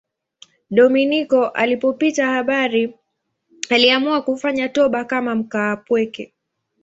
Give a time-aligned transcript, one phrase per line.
[0.69, 2.95] Dominiko alipopata habari
[3.69, 6.33] aliamua kufanya toba kama mkaapweke.